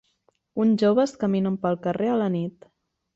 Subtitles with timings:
[0.63, 2.67] Uns joves caminen pel carrer a la nit.